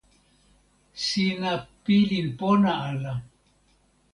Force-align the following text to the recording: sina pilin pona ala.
sina 1.05 1.53
pilin 1.83 2.27
pona 2.39 2.71
ala. 2.89 3.13